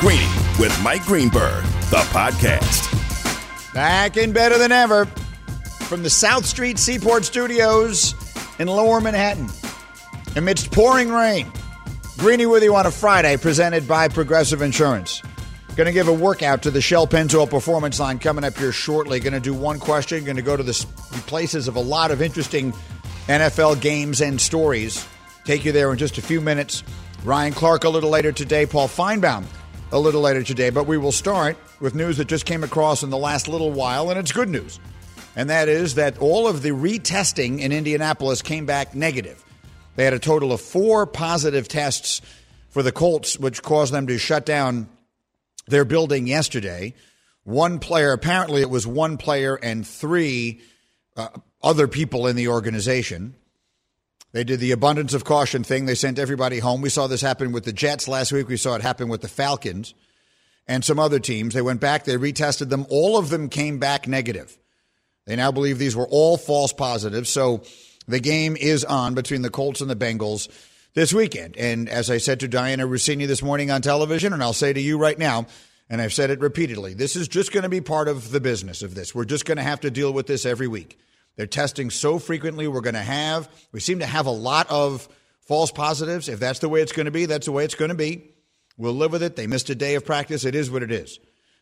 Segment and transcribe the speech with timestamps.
[0.00, 2.92] Greeny with Mike Greenberg, the podcast.
[3.72, 5.06] Back in better than ever
[5.86, 8.14] from the South Street Seaport Studios
[8.58, 9.48] in Lower Manhattan.
[10.36, 11.50] Amidst pouring rain,
[12.18, 15.22] Greeny with you on a Friday, presented by Progressive Insurance.
[15.76, 19.18] Going to give a workout to the Shell Pennzoil Performance Line coming up here shortly.
[19.18, 20.24] Going to do one question.
[20.24, 20.86] Going to go to the
[21.26, 22.74] places of a lot of interesting
[23.28, 25.08] NFL games and stories.
[25.46, 26.82] Take you there in just a few minutes.
[27.24, 28.66] Ryan Clark a little later today.
[28.66, 29.44] Paul Finebaum
[29.92, 30.70] a little later today.
[30.70, 34.10] But we will start with news that just came across in the last little while,
[34.10, 34.80] and it's good news.
[35.36, 39.44] And that is that all of the retesting in Indianapolis came back negative.
[39.96, 42.22] They had a total of four positive tests
[42.68, 44.88] for the Colts, which caused them to shut down
[45.66, 46.94] their building yesterday.
[47.44, 50.60] One player, apparently, it was one player and three
[51.16, 51.28] uh,
[51.62, 53.34] other people in the organization.
[54.32, 55.86] They did the abundance of caution thing.
[55.86, 56.82] They sent everybody home.
[56.82, 58.48] We saw this happen with the Jets last week.
[58.48, 59.94] We saw it happen with the Falcons
[60.68, 61.54] and some other teams.
[61.54, 62.86] They went back, they retested them.
[62.90, 64.56] All of them came back negative.
[65.26, 67.30] They now believe these were all false positives.
[67.30, 67.62] So
[68.06, 70.48] the game is on between the Colts and the Bengals
[70.94, 71.56] this weekend.
[71.56, 74.80] And as I said to Dianna Russini this morning on television, and I'll say to
[74.80, 75.46] you right now,
[75.88, 78.82] and I've said it repeatedly, this is just going to be part of the business
[78.82, 79.14] of this.
[79.14, 80.98] We're just going to have to deal with this every week.
[81.36, 82.66] They're testing so frequently.
[82.66, 85.08] We're going to have, we seem to have a lot of
[85.40, 86.28] false positives.
[86.28, 88.30] If that's the way it's going to be, that's the way it's going to be.
[88.78, 89.36] We'll live with it.
[89.36, 90.44] They missed a day of practice.
[90.44, 91.18] It is what it is.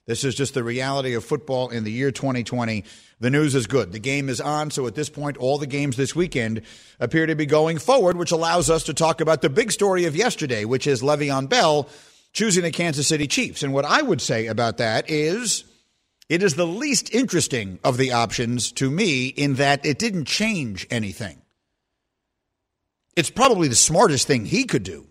[0.06, 2.84] This is just the reality of football in the year 2020.
[3.20, 3.92] The news is good.
[3.92, 4.70] The game is on.
[4.70, 6.62] So at this point, all the games this weekend
[7.00, 10.14] appear to be going forward, which allows us to talk about the big story of
[10.14, 11.88] yesterday, which is Le'Veon Bell
[12.33, 13.62] choosing the Kansas City Chiefs.
[13.62, 15.64] And what I would say about that is
[16.28, 20.86] it is the least interesting of the options to me in that it didn't change
[20.91, 21.42] anything.
[23.16, 25.06] It's probably the smartest thing he could do.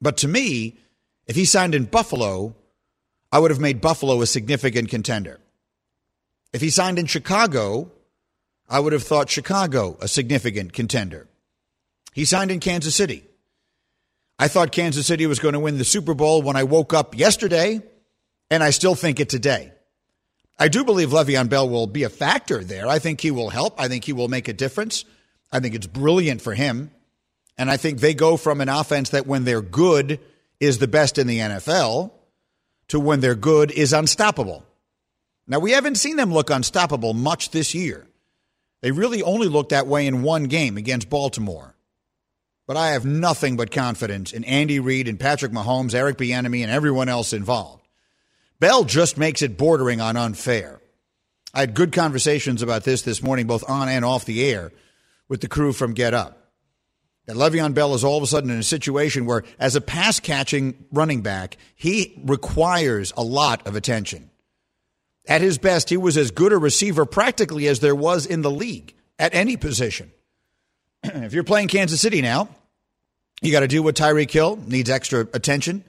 [0.00, 0.78] But to me,
[1.26, 2.56] if he signed in Buffalo,
[3.30, 5.40] I would have made Buffalo a significant contender.
[6.52, 7.90] If he signed in Chicago,
[8.68, 11.28] I would have thought Chicago a significant contender.
[12.12, 13.24] He signed in Kansas City.
[14.38, 17.16] I thought Kansas City was going to win the Super Bowl when I woke up
[17.16, 17.82] yesterday,
[18.50, 19.72] and I still think it today.
[20.58, 22.86] I do believe Le'Veon Bell will be a factor there.
[22.86, 23.80] I think he will help.
[23.80, 25.04] I think he will make a difference.
[25.50, 26.90] I think it's brilliant for him.
[27.58, 30.20] And I think they go from an offense that when they're good
[30.60, 32.12] is the best in the NFL
[32.88, 34.64] to when they're good is unstoppable.
[35.46, 38.06] Now, we haven't seen them look unstoppable much this year.
[38.80, 41.74] They really only looked that way in one game against Baltimore.
[42.66, 46.70] But I have nothing but confidence in Andy Reid and Patrick Mahomes, Eric Bieniemy, and
[46.70, 47.83] everyone else involved.
[48.60, 50.80] Bell just makes it bordering on unfair.
[51.52, 54.72] I had good conversations about this this morning, both on and off the air,
[55.28, 56.52] with the crew from Get Up.
[57.26, 60.20] That Le'Veon Bell is all of a sudden in a situation where, as a pass
[60.20, 64.30] catching running back, he requires a lot of attention.
[65.26, 68.50] At his best, he was as good a receiver practically as there was in the
[68.50, 70.12] league at any position.
[71.02, 72.48] if you're playing Kansas City now,
[73.40, 75.82] you got to do what Tyreek Hill needs extra attention.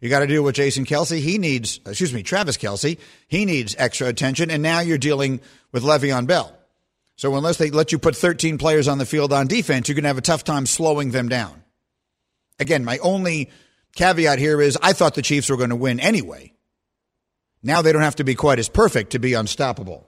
[0.00, 1.20] You got to deal with Jason Kelce.
[1.20, 2.98] He needs, excuse me, Travis Kelce.
[3.28, 4.50] He needs extra attention.
[4.50, 5.40] And now you're dealing
[5.72, 6.52] with Le'Veon Bell.
[7.16, 10.04] So unless they let you put 13 players on the field on defense, you're going
[10.04, 11.62] to have a tough time slowing them down.
[12.58, 13.50] Again, my only
[13.94, 16.52] caveat here is I thought the Chiefs were going to win anyway.
[17.62, 20.06] Now they don't have to be quite as perfect to be unstoppable.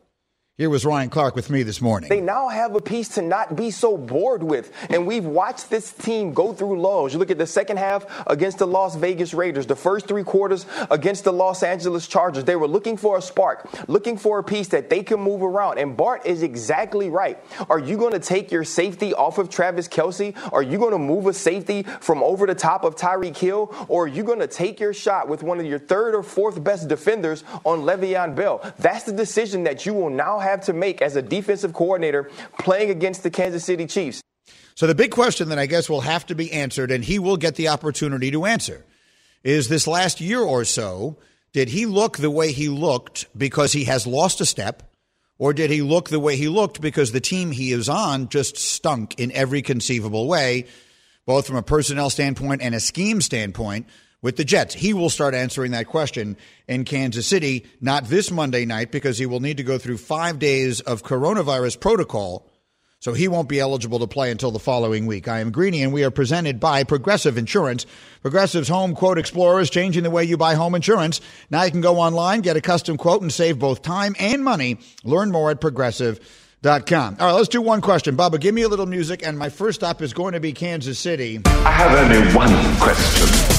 [0.58, 2.08] Here was Ryan Clark with me this morning.
[2.08, 4.72] They now have a piece to not be so bored with.
[4.90, 7.12] And we've watched this team go through lows.
[7.12, 10.66] You look at the second half against the Las Vegas Raiders, the first three quarters
[10.90, 12.42] against the Los Angeles Chargers.
[12.42, 15.78] They were looking for a spark, looking for a piece that they can move around.
[15.78, 17.38] And Bart is exactly right.
[17.70, 20.36] Are you going to take your safety off of Travis Kelce?
[20.52, 23.72] Are you going to move a safety from over the top of Tyreek Hill?
[23.86, 26.64] Or are you going to take your shot with one of your third or fourth
[26.64, 28.60] best defenders on Le'Veon Bell?
[28.80, 32.30] That's the decision that you will now have have to make as a defensive coordinator
[32.58, 34.20] playing against the Kansas City Chiefs.
[34.74, 37.36] So the big question that I guess will have to be answered, and he will
[37.36, 38.84] get the opportunity to answer,
[39.42, 41.16] is this last year or so,
[41.52, 44.82] did he look the way he looked because he has lost a step?
[45.38, 48.56] Or did he look the way he looked because the team he is on just
[48.56, 50.66] stunk in every conceivable way,
[51.26, 53.86] both from a personnel standpoint and a scheme standpoint?
[54.22, 54.74] With the Jets.
[54.74, 56.36] He will start answering that question
[56.66, 60.38] in Kansas City, not this Monday night, because he will need to go through five
[60.38, 62.48] days of coronavirus protocol.
[63.00, 65.28] So he won't be eligible to play until the following week.
[65.28, 67.86] I am Greeny, and we are presented by Progressive Insurance.
[68.22, 71.20] Progressive's Home Quote Explorer is changing the way you buy home insurance.
[71.48, 74.78] Now you can go online, get a custom quote, and save both time and money.
[75.04, 77.16] Learn more at progressive.com.
[77.20, 78.16] All right, let's do one question.
[78.16, 80.98] Bubba, give me a little music, and my first stop is going to be Kansas
[80.98, 81.40] City.
[81.44, 83.57] I have only one question.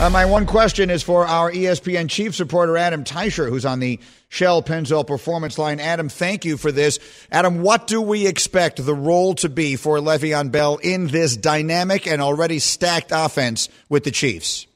[0.00, 4.00] Uh, my one question is for our ESPN Chiefs reporter, Adam Teicher, who's on the
[4.30, 5.78] Shell Pennzoil Performance Line.
[5.78, 6.98] Adam, thank you for this.
[7.30, 12.06] Adam, what do we expect the role to be for Le'Veon Bell in this dynamic
[12.06, 14.66] and already stacked offense with the Chiefs?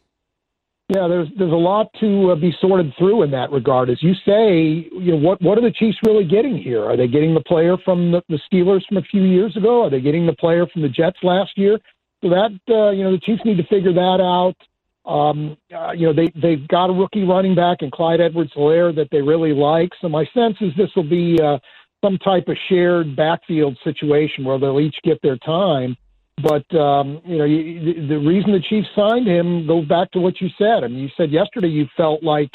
[0.90, 3.88] Yeah, there's there's a lot to uh, be sorted through in that regard.
[3.88, 6.84] As you say, you know what what are the Chiefs really getting here?
[6.84, 9.84] Are they getting the player from the, the Steelers from a few years ago?
[9.84, 11.78] Are they getting the player from the Jets last year?
[12.22, 14.56] So that uh, you know the Chiefs need to figure that out.
[15.04, 18.94] Um, uh, you know, they, they've got a rookie running back in Clyde Edwards Helaire
[18.96, 19.90] that they really like.
[20.00, 21.58] So my sense is this will be uh,
[22.02, 25.96] some type of shared backfield situation where they'll each get their time.
[26.42, 30.40] But, um, you know, you, the reason the Chiefs signed him goes back to what
[30.40, 30.82] you said.
[30.82, 32.50] I mean, you said yesterday you felt like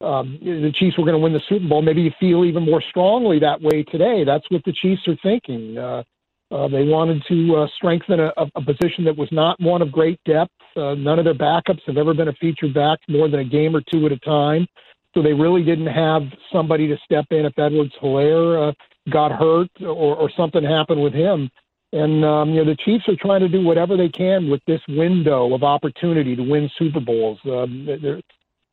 [0.00, 1.82] um, the Chiefs were going to win the Super Bowl.
[1.82, 4.24] Maybe you feel even more strongly that way today.
[4.24, 5.78] That's what the Chiefs are thinking.
[5.78, 6.02] Uh,
[6.50, 10.20] uh, they wanted to uh, strengthen a, a position that was not one of great
[10.24, 10.52] depth.
[10.76, 13.74] Uh, none of their backups have ever been a featured back more than a game
[13.74, 14.66] or two at a time.
[15.14, 18.72] So they really didn't have somebody to step in if Edwards Helaire uh,
[19.10, 21.50] got hurt or, or something happened with him.
[21.92, 24.80] And um, you know the Chiefs are trying to do whatever they can with this
[24.88, 27.38] window of opportunity to win Super Bowls.
[27.44, 28.20] Um, they're,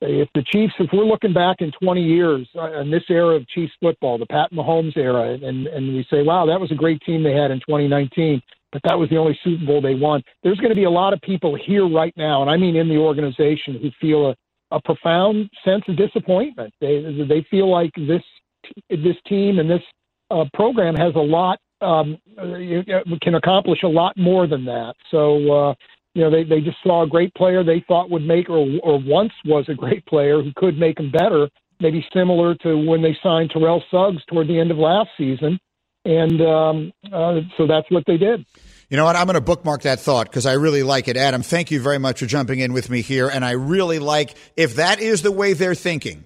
[0.02, 3.48] if the Chiefs, if we're looking back in 20 years uh, in this era of
[3.48, 7.02] Chiefs football, the Pat Mahomes era, and, and we say, wow, that was a great
[7.02, 10.24] team they had in 2019, but that was the only Super Bowl they won.
[10.44, 12.90] There's going to be a lot of people here right now, and I mean in
[12.90, 14.36] the organization, who feel a,
[14.72, 16.74] a profound sense of disappointment.
[16.82, 18.24] They, they feel like this,
[18.90, 19.84] this team and this
[20.32, 22.18] uh, program has a lot, um,
[23.22, 24.94] can accomplish a lot more than that.
[25.12, 25.74] So, uh,
[26.14, 29.00] you know, they, they just saw a great player they thought would make, or, or
[29.00, 31.50] once was a great player who could make them better,
[31.80, 35.60] maybe similar to when they signed Terrell Suggs toward the end of last season.
[36.04, 38.46] And um, uh, so that's what they did.
[38.90, 39.16] You know what?
[39.16, 41.16] I'm going to bookmark that thought because I really like it.
[41.16, 43.30] Adam, thank you very much for jumping in with me here.
[43.30, 46.26] And I really like, if that is the way they're thinking,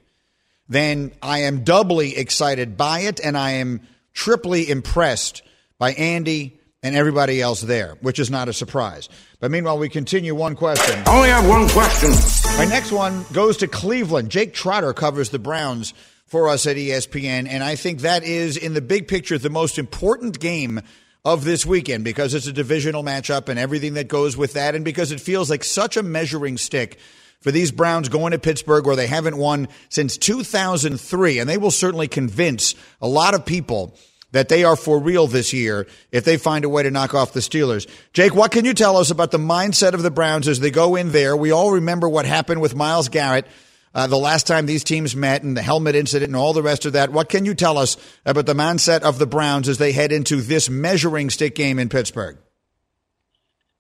[0.67, 3.81] then I am doubly excited by it and I am
[4.13, 5.43] triply impressed
[5.77, 9.09] by Andy and everybody else there, which is not a surprise.
[9.39, 11.01] But meanwhile, we continue one question.
[11.07, 12.11] I only have one question.
[12.59, 14.29] My next one goes to Cleveland.
[14.29, 15.95] Jake Trotter covers the Browns
[16.27, 19.79] for us at ESPN, and I think that is, in the big picture, the most
[19.79, 20.79] important game
[21.25, 24.85] of this weekend because it's a divisional matchup and everything that goes with that, and
[24.85, 26.99] because it feels like such a measuring stick
[27.41, 31.71] for these Browns going to Pittsburgh where they haven't won since 2003, and they will
[31.71, 33.97] certainly convince a lot of people
[34.35, 37.31] that they are for real this year if they find a way to knock off
[37.31, 37.89] the Steelers.
[38.11, 40.97] Jake, what can you tell us about the mindset of the Browns as they go
[40.97, 41.37] in there?
[41.37, 43.47] We all remember what happened with Myles Garrett
[43.93, 46.85] uh, the last time these teams met and the helmet incident and all the rest
[46.85, 47.13] of that.
[47.13, 47.95] What can you tell us
[48.25, 51.87] about the mindset of the Browns as they head into this measuring stick game in
[51.87, 52.37] Pittsburgh?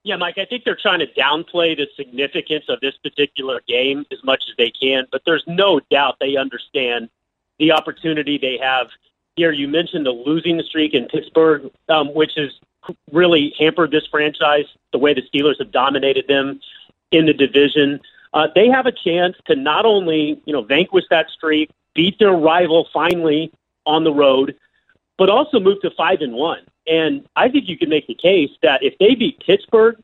[0.03, 4.23] Yeah, Mike, I think they're trying to downplay the significance of this particular game as
[4.23, 7.09] much as they can, but there's no doubt they understand
[7.59, 8.87] the opportunity they have
[9.35, 12.51] here, you mentioned the losing streak in Pittsburgh, um, which has
[13.11, 14.65] really hampered this franchise.
[14.91, 16.61] The way the Steelers have dominated them
[17.11, 17.99] in the division,
[18.33, 22.33] uh, they have a chance to not only you know vanquish that streak, beat their
[22.33, 23.51] rival finally
[23.85, 24.55] on the road,
[25.17, 26.61] but also move to five and one.
[26.87, 29.97] And I think you can make the case that if they beat Pittsburgh,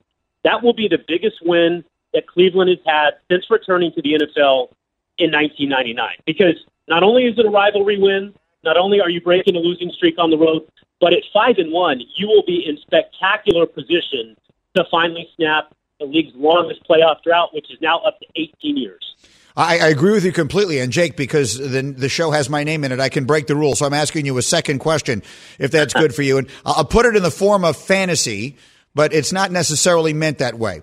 [0.44, 1.84] that will be the biggest win
[2.14, 4.70] that Cleveland has had since returning to the NFL
[5.18, 6.10] in 1999.
[6.26, 6.56] Because
[6.88, 8.34] not only is it a rivalry win,
[8.64, 10.68] not only are you breaking a losing streak on the road,
[11.00, 14.36] but at five and one, you will be in spectacular position
[14.76, 19.16] to finally snap the league's longest playoff drought, which is now up to 18 years.
[19.56, 20.80] I, I, agree with you completely.
[20.80, 23.56] And Jake, because the, the show has my name in it, I can break the
[23.56, 23.80] rules.
[23.80, 25.24] So I'm asking you a second question,
[25.60, 26.38] if that's good for you.
[26.38, 28.58] And I'll put it in the form of fantasy,
[28.96, 30.82] but it's not necessarily meant that way.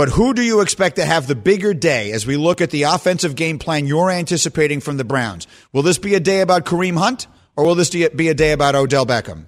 [0.00, 2.84] But who do you expect to have the bigger day as we look at the
[2.84, 5.46] offensive game plan you're anticipating from the Browns?
[5.74, 8.74] Will this be a day about Kareem Hunt or will this be a day about
[8.74, 9.44] Odell Beckham?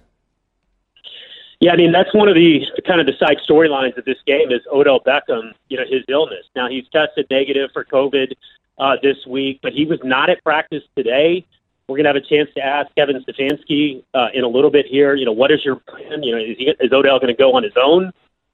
[1.61, 4.51] Yeah, I mean that's one of the kind of the side storylines of this game
[4.51, 5.53] is Odell Beckham.
[5.71, 6.45] You know his illness.
[6.55, 8.33] Now he's tested negative for COVID
[8.79, 11.47] uh, this week, but he was not at practice today.
[11.89, 14.85] We're going to have a chance to ask Kevin Stefanski uh, in a little bit
[14.85, 15.15] here.
[15.15, 16.23] You know, what is your plan?
[16.23, 18.13] You know, is, he, is Odell going to go on his own?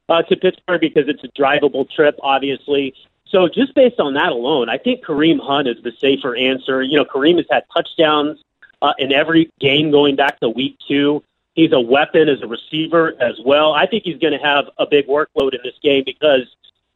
[0.08, 2.94] Uh, to Pittsburgh because it's a drivable trip, obviously.
[3.26, 6.82] So just based on that alone, I think Kareem Hunt is the safer answer.
[6.82, 8.42] You know, Kareem has had touchdowns
[8.80, 11.22] uh, in every game going back to week two.
[11.54, 13.72] He's a weapon as a receiver as well.
[13.72, 16.46] I think he's going to have a big workload in this game because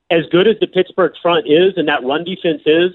[0.08, 2.92] as good as the Pittsburgh front is and that run defense is,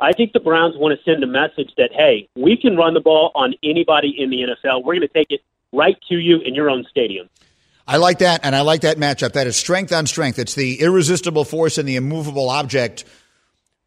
[0.00, 3.00] I think the Browns want to send a message that, hey, we can run the
[3.00, 4.82] ball on anybody in the NFL.
[4.82, 7.28] We're going to take it right to you in your own stadium.
[7.90, 9.32] I like that, and I like that matchup.
[9.32, 10.38] That is strength on strength.
[10.38, 13.04] It's the irresistible force and the immovable object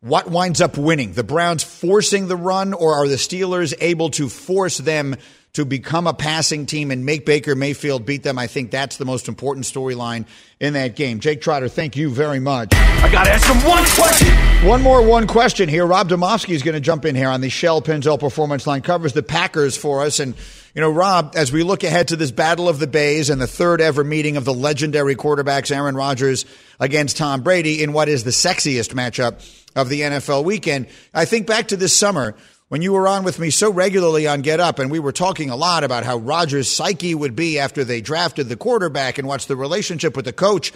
[0.03, 1.13] what winds up winning?
[1.13, 5.15] The Browns forcing the run, or are the Steelers able to force them
[5.53, 8.39] to become a passing team and make Baker Mayfield beat them?
[8.39, 10.25] I think that's the most important storyline
[10.59, 11.19] in that game.
[11.19, 12.73] Jake Trotter, thank you very much.
[12.73, 14.67] I got to ask him one question.
[14.67, 15.85] One more one question here.
[15.85, 19.13] Rob Demovsky is going to jump in here on the Shell Pennzoil Performance Line, covers
[19.13, 20.19] the Packers for us.
[20.19, 20.33] And,
[20.73, 23.45] you know, Rob, as we look ahead to this Battle of the Bays and the
[23.45, 26.45] third ever meeting of the legendary quarterbacks Aaron Rodgers
[26.79, 30.87] against Tom Brady in what is the sexiest matchup of the NFL weekend.
[31.13, 32.35] I think back to this summer
[32.73, 35.51] when you were on with me so regularly on Get Up, and we were talking
[35.51, 39.45] a lot about how Rodgers' psyche would be after they drafted the quarterback and what's
[39.45, 40.73] the relationship with the coach.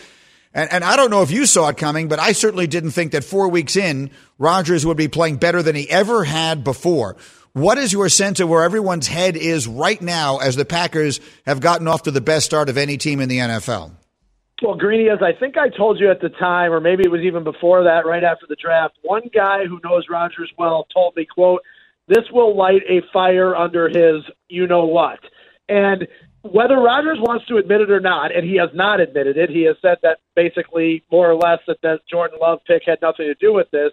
[0.53, 3.13] And, and I don't know if you saw it coming, but I certainly didn't think
[3.13, 7.17] that four weeks in, Rodgers would be playing better than he ever had before.
[7.53, 11.61] What is your sense of where everyone's head is right now as the Packers have
[11.61, 13.89] gotten off to the best start of any team in the NFL?
[14.61, 17.21] Well, Greeny, as I think I told you at the time, or maybe it was
[17.21, 21.25] even before that, right after the draft, one guy who knows Rodgers well told me,
[21.25, 21.63] quote,
[22.07, 25.19] this will light a fire under his you know what.
[25.69, 26.07] And
[26.41, 29.63] whether Rodgers wants to admit it or not, and he has not admitted it, he
[29.63, 33.35] has said that basically more or less that the Jordan Love pick had nothing to
[33.35, 33.91] do with this.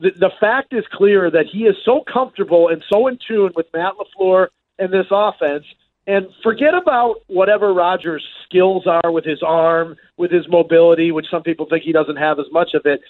[0.00, 3.66] The, the fact is clear that he is so comfortable and so in tune with
[3.74, 5.64] Matt LaFleur and this offense–
[6.06, 11.42] and forget about whatever Rodgers' skills are with his arm, with his mobility, which some
[11.42, 13.00] people think he doesn't have as much of it.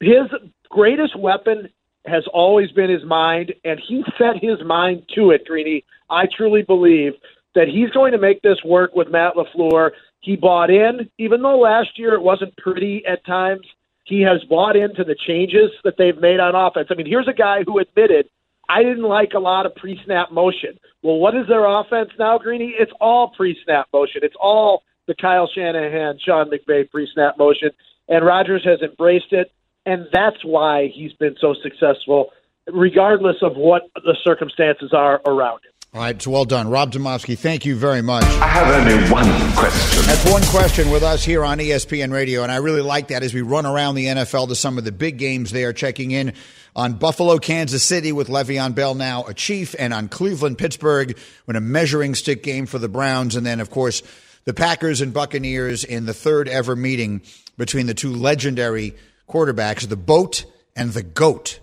[0.00, 0.28] His
[0.68, 1.70] greatest weapon
[2.06, 5.84] has always been his mind, and he set his mind to it, Greeny.
[6.08, 7.12] I truly believe
[7.54, 9.90] that he's going to make this work with Matt LaFleur.
[10.20, 13.66] He bought in, even though last year it wasn't pretty at times.
[14.04, 16.88] He has bought into the changes that they've made on offense.
[16.90, 18.28] I mean, here's a guy who admitted
[18.68, 20.78] I didn't like a lot of pre-snap motion.
[21.02, 22.74] Well, what is their offense now, Greeny?
[22.78, 24.22] It's all pre-snap motion.
[24.22, 27.70] It's all the Kyle Shanahan, Sean McVay pre-snap motion,
[28.08, 29.52] and Rodgers has embraced it,
[29.86, 32.32] and that's why he's been so successful,
[32.66, 35.72] regardless of what the circumstances are around him.
[35.94, 36.68] All right, so well done.
[36.68, 38.24] Rob Demovsky, thank you very much.
[38.24, 40.02] I have only one question.
[40.04, 43.32] That's one question with us here on ESPN Radio, and I really like that as
[43.32, 46.34] we run around the NFL to some of the big games they are checking in
[46.74, 51.16] on Buffalo, Kansas City with Le'Veon Bell now a Chief, and on Cleveland, Pittsburgh
[51.46, 54.02] when a measuring stick game for the Browns, and then, of course,
[54.44, 57.22] the Packers and Buccaneers in the third ever meeting
[57.56, 58.94] between the two legendary
[59.28, 61.60] quarterbacks, the boat and the goat.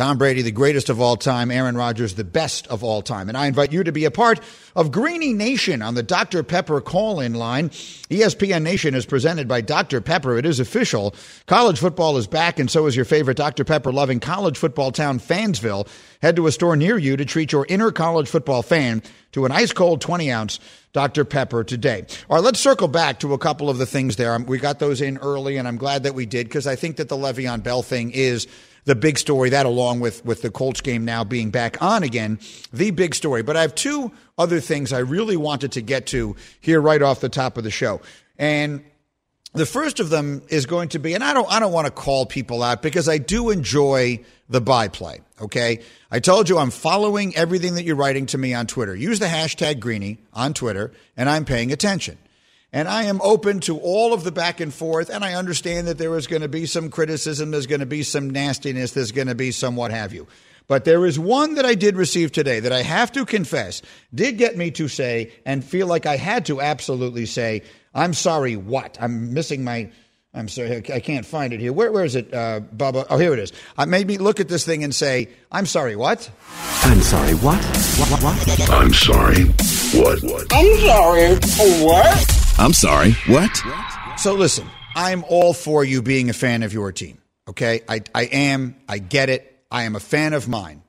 [0.00, 1.50] Tom Brady, the greatest of all time.
[1.50, 3.28] Aaron Rodgers, the best of all time.
[3.28, 4.40] And I invite you to be a part
[4.74, 6.42] of Greeny Nation on the Dr.
[6.42, 7.68] Pepper call in line.
[7.68, 10.00] ESPN Nation is presented by Dr.
[10.00, 10.38] Pepper.
[10.38, 11.14] It is official.
[11.44, 13.62] College football is back, and so is your favorite Dr.
[13.62, 15.86] Pepper loving college football town, Fansville.
[16.22, 19.02] Head to a store near you to treat your inner college football fan
[19.32, 20.60] to an ice cold 20 ounce
[20.94, 21.26] Dr.
[21.26, 22.06] Pepper today.
[22.30, 24.38] All right, let's circle back to a couple of the things there.
[24.38, 27.10] We got those in early, and I'm glad that we did because I think that
[27.10, 28.48] the Le'Veon Bell thing is
[28.90, 32.40] the big story, that along with, with the Colts game now being back on again,
[32.72, 33.40] the big story.
[33.40, 37.20] But I have two other things I really wanted to get to here right off
[37.20, 38.00] the top of the show.
[38.36, 38.82] And
[39.52, 41.92] the first of them is going to be, and I don't, I don't want to
[41.92, 45.20] call people out because I do enjoy the byplay.
[45.40, 45.82] Okay.
[46.10, 48.96] I told you I'm following everything that you're writing to me on Twitter.
[48.96, 52.18] Use the hashtag Greeny on Twitter and I'm paying attention.
[52.72, 55.10] And I am open to all of the back and forth.
[55.10, 58.02] And I understand that there is going to be some criticism, there's going to be
[58.02, 60.26] some nastiness, there's going to be some what have you.
[60.68, 63.82] But there is one that I did receive today that I have to confess
[64.14, 67.62] did get me to say and feel like I had to absolutely say,
[67.92, 68.96] I'm sorry, what?
[69.00, 69.90] I'm missing my.
[70.32, 71.72] I'm sorry, I can't find it here.
[71.72, 73.04] Where, where is it, uh, Bubba?
[73.10, 73.52] Oh, here it is.
[73.76, 76.30] I made me look at this thing and say, I'm sorry, what?
[76.84, 77.58] I'm sorry, what?
[77.98, 78.70] What, what, what?
[78.70, 79.46] I'm sorry,
[80.00, 80.22] what?
[80.22, 80.46] what?
[80.52, 81.34] I'm sorry,
[81.84, 82.39] what?
[82.60, 83.58] I'm sorry, what?
[84.18, 87.16] So listen, I'm all for you being a fan of your team.
[87.48, 88.76] Okay, I, I am.
[88.86, 89.64] I get it.
[89.70, 90.82] I am a fan of mine.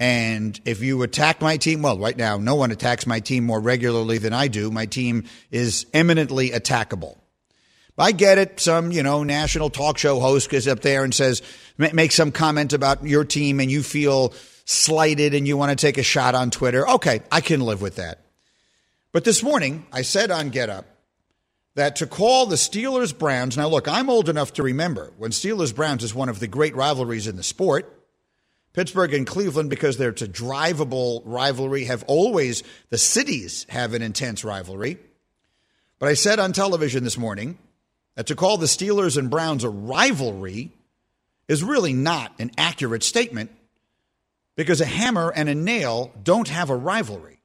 [0.00, 3.60] And if you attack my team, well, right now, no one attacks my team more
[3.60, 4.72] regularly than I do.
[4.72, 7.16] My team is eminently attackable.
[7.96, 8.58] I get it.
[8.58, 11.42] Some, you know, national talk show host goes up there and says,
[11.78, 15.96] make some comment about your team and you feel slighted and you want to take
[15.96, 16.88] a shot on Twitter.
[16.88, 18.18] Okay, I can live with that.
[19.12, 20.86] But this morning, I said on Get Up,
[21.74, 25.74] that to call the Steelers Browns, now look, I'm old enough to remember when Steelers
[25.74, 27.90] Browns is one of the great rivalries in the sport.
[28.72, 34.44] Pittsburgh and Cleveland, because they're, a drivable rivalry, have always, the cities have an intense
[34.44, 34.98] rivalry.
[35.98, 37.58] But I said on television this morning
[38.16, 40.72] that to call the Steelers and Browns a rivalry
[41.48, 43.50] is really not an accurate statement
[44.56, 47.40] because a hammer and a nail don't have a rivalry.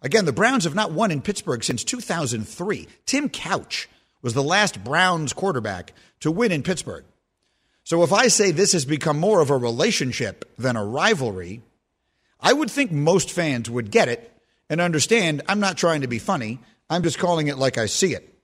[0.00, 2.86] Again, the Browns have not won in Pittsburgh since 2003.
[3.04, 3.88] Tim Couch
[4.22, 7.04] was the last Browns quarterback to win in Pittsburgh.
[7.84, 11.62] So if I say this has become more of a relationship than a rivalry,
[12.40, 14.32] I would think most fans would get it
[14.68, 16.60] and understand I'm not trying to be funny.
[16.90, 18.34] I'm just calling it like I see it.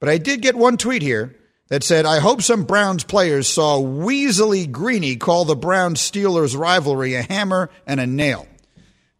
[0.00, 1.34] But I did get one tweet here
[1.68, 7.14] that said, I hope some Browns players saw Weasley Greeny call the Browns Steelers rivalry
[7.14, 8.46] a hammer and a nail.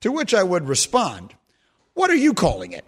[0.02, 1.34] To which I would respond,
[1.94, 2.84] What are you calling it?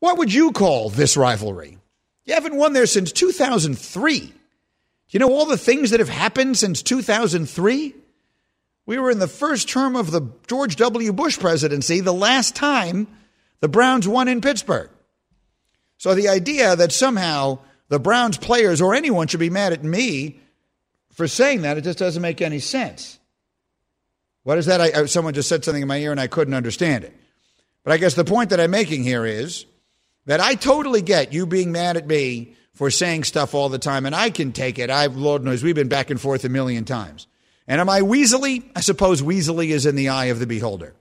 [0.00, 1.78] What would you call this rivalry?
[2.24, 4.18] You haven't won there since 2003.
[4.20, 4.32] Do
[5.10, 7.94] You know all the things that have happened since 2003?
[8.86, 11.12] We were in the first term of the George W.
[11.12, 13.06] Bush presidency, the last time
[13.60, 14.90] the Browns won in Pittsburgh.
[15.98, 20.40] So the idea that somehow the Browns players or anyone should be mad at me
[21.12, 23.18] for saying that, it just doesn't make any sense.
[24.44, 24.80] What is that?
[24.80, 27.14] I, someone just said something in my ear and I couldn't understand it.
[27.88, 29.64] But I guess the point that I'm making here is
[30.26, 34.04] that I totally get you being mad at me for saying stuff all the time,
[34.04, 34.90] and I can take it.
[34.90, 37.26] I've, Lord knows, we've been back and forth a million times.
[37.66, 38.70] And am I weaselly?
[38.76, 40.94] I suppose weaselly is in the eye of the beholder.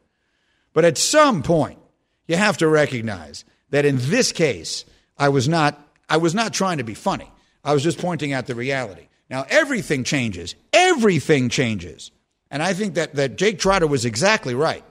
[0.72, 1.77] But at some point,
[2.25, 4.86] you have to recognize that in this case,
[5.17, 5.77] I was not,
[6.08, 7.29] I was not trying to be funny.
[7.65, 9.10] I was just pointing out the reality.
[9.29, 10.56] Now, everything changes.
[10.72, 12.12] Everything changes.
[12.50, 14.86] And I think that, that Jake Trotter was exactly right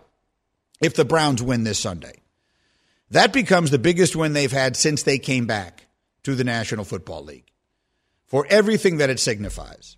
[0.80, 2.20] if the Browns win this Sunday.
[3.10, 5.86] That becomes the biggest win they've had since they came back
[6.24, 7.50] to the National Football League
[8.26, 9.96] for everything that it signifies.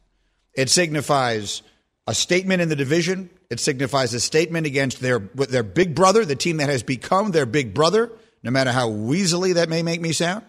[0.54, 1.62] It signifies
[2.06, 3.30] a statement in the division.
[3.50, 7.46] It signifies a statement against their their big brother, the team that has become their
[7.46, 10.44] big brother, no matter how weaselly that may make me sound.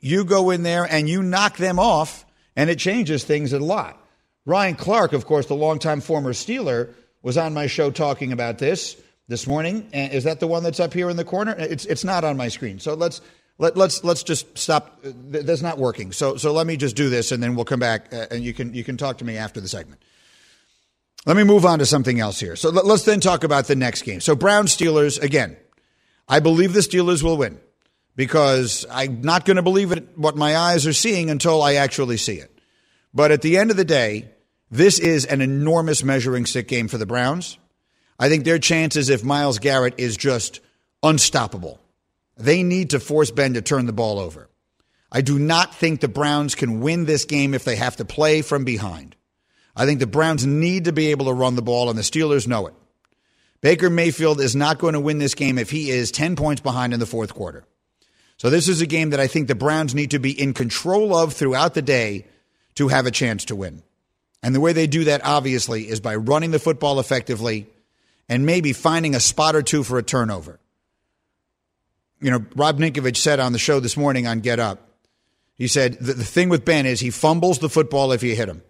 [0.00, 2.24] You go in there and you knock them off,
[2.56, 3.98] and it changes things a lot.
[4.44, 6.92] Ryan Clark, of course, the longtime former Steeler,
[7.22, 8.96] was on my show talking about this
[9.28, 9.88] this morning.
[9.92, 11.54] Is that the one that's up here in the corner?
[11.58, 12.78] It's it's not on my screen.
[12.78, 13.20] So let's
[13.58, 15.00] let, let's let's just stop.
[15.02, 16.12] That's not working.
[16.12, 18.52] So so let me just do this, and then we'll come back, uh, and you
[18.52, 20.02] can you can talk to me after the segment.
[21.24, 22.56] Let me move on to something else here.
[22.56, 24.20] So let, us then talk about the next game.
[24.20, 25.56] So Brown Steelers again.
[26.28, 27.60] I believe the Steelers will win
[28.16, 32.16] because I'm not going to believe it what my eyes are seeing until I actually
[32.16, 32.58] see it.
[33.12, 34.30] But at the end of the day,
[34.72, 37.58] this is an enormous measuring stick game for the Browns.
[38.18, 40.60] I think their chances if Myles Garrett is just
[41.02, 41.78] unstoppable.
[42.38, 44.48] They need to force Ben to turn the ball over.
[45.12, 48.40] I do not think the Browns can win this game if they have to play
[48.40, 49.14] from behind.
[49.76, 52.48] I think the Browns need to be able to run the ball, and the Steelers
[52.48, 52.74] know it.
[53.60, 56.94] Baker Mayfield is not going to win this game if he is 10 points behind
[56.94, 57.64] in the fourth quarter.
[58.38, 61.14] So, this is a game that I think the Browns need to be in control
[61.14, 62.26] of throughout the day
[62.76, 63.82] to have a chance to win.
[64.42, 67.66] And the way they do that, obviously, is by running the football effectively
[68.28, 70.58] and maybe finding a spot or two for a turnover.
[72.20, 74.88] You know, Rob Ninkovich said on the show this morning on Get Up,
[75.54, 78.48] he said, the, the thing with Ben is he fumbles the football if you hit
[78.48, 78.62] him.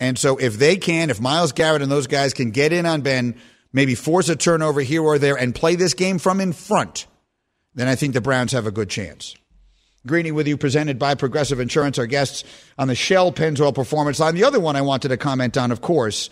[0.00, 3.02] And so if they can, if Myles Garrett and those guys can get in on
[3.02, 3.36] Ben,
[3.72, 7.06] maybe force a turnover here or there and play this game from in front,
[7.74, 9.36] then I think the Browns have a good chance.
[10.08, 12.42] Greeny with you, presented by Progressive Insurance, our guests
[12.76, 14.34] on the Shell Pennzoil Performance Line.
[14.34, 16.30] The other one I wanted to comment on, of course,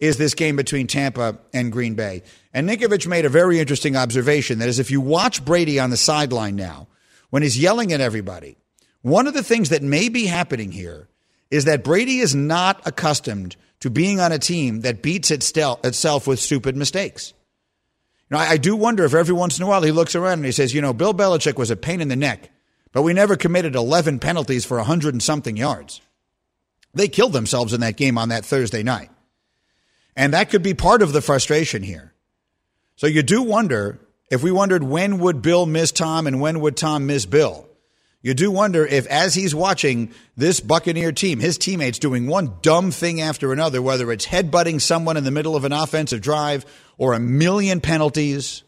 [0.00, 2.22] is this game between Tampa and Green Bay.
[2.52, 5.96] And Ninkovich made a very interesting observation that is, if you watch Brady on the
[5.96, 6.88] sideline now,
[7.30, 8.56] when he's yelling at everybody,
[9.02, 11.08] one of the things that may be happening here
[11.50, 16.40] is that Brady is not accustomed to being on a team that beats itself with
[16.40, 17.32] stupid mistakes.
[18.28, 20.34] You know, I, I do wonder if every once in a while he looks around
[20.34, 22.50] and he says, you know, Bill Belichick was a pain in the neck,
[22.92, 26.00] but we never committed 11 penalties for 100 and something yards.
[26.94, 29.10] They killed themselves in that game on that Thursday night.
[30.16, 32.12] And that could be part of the frustration here.
[32.96, 36.76] So you do wonder if we wondered when would Bill miss Tom and when would
[36.76, 37.68] Tom miss Bill?
[38.20, 42.90] You do wonder if, as he's watching this Buccaneer team, his teammates doing one dumb
[42.90, 47.12] thing after another, whether it's headbutting someone in the middle of an offensive drive or
[47.12, 48.64] a million penalties,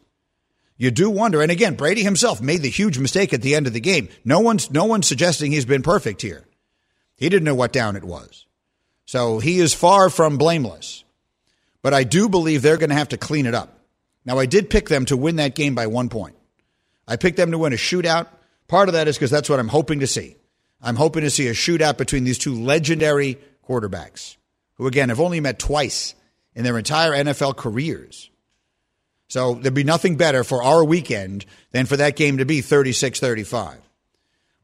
[0.81, 1.43] you do wonder.
[1.43, 4.09] And again, Brady himself made the huge mistake at the end of the game.
[4.25, 6.43] No one's, no one's suggesting he's been perfect here.
[7.15, 8.47] He didn't know what down it was.
[9.05, 11.03] So he is far from blameless.
[11.83, 13.77] But I do believe they're going to have to clean it up.
[14.25, 16.35] Now, I did pick them to win that game by one point.
[17.07, 18.25] I picked them to win a shootout.
[18.67, 20.35] Part of that is because that's what I'm hoping to see.
[20.81, 23.37] I'm hoping to see a shootout between these two legendary
[23.69, 24.35] quarterbacks,
[24.77, 26.15] who, again, have only met twice
[26.55, 28.30] in their entire NFL careers.
[29.31, 33.17] So there'd be nothing better for our weekend than for that game to be 36
[33.17, 33.77] 35.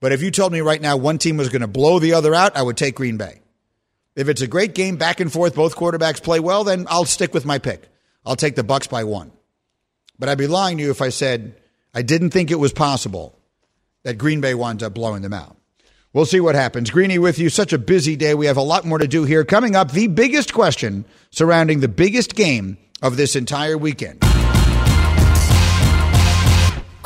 [0.01, 2.35] But if you told me right now one team was going to blow the other
[2.35, 3.39] out, I would take Green Bay.
[4.17, 7.33] If it's a great game back and forth, both quarterbacks play well, then I'll stick
[7.33, 7.87] with my pick.
[8.25, 9.31] I'll take the Bucks by one.
[10.19, 11.55] But I'd be lying to you if I said
[11.93, 13.39] I didn't think it was possible
[14.03, 15.55] that Green Bay winds up blowing them out.
[16.11, 16.91] We'll see what happens.
[16.91, 17.47] Greeny with you.
[17.47, 18.33] Such a busy day.
[18.33, 19.45] We have a lot more to do here.
[19.45, 24.26] Coming up, the biggest question surrounding the biggest game of this entire weekend.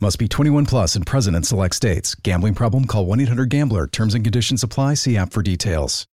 [0.00, 2.14] Must be 21 plus and present in select states.
[2.14, 2.86] Gambling problem?
[2.86, 3.88] Call 1 800 GAMBLER.
[3.88, 4.94] Terms and conditions apply.
[4.94, 6.06] See app for details.